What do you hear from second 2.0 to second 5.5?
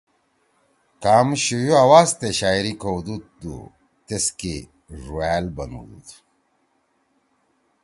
تے شاعری کؤدُودو تیسکے ڙوأل